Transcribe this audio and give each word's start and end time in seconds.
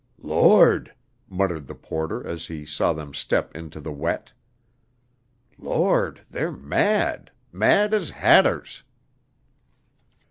"Lord!" 0.23 0.95
muttered 1.29 1.67
the 1.67 1.75
porter 1.75 2.25
as 2.25 2.47
he 2.47 2.65
saw 2.65 2.91
them 2.91 3.13
step 3.13 3.55
into 3.55 3.79
the 3.79 3.91
wet. 3.91 4.33
"Lord! 5.59 6.21
they're 6.27 6.51
mad 6.51 7.29
mad 7.51 7.93
as 7.93 8.09
hatters." 8.09 8.81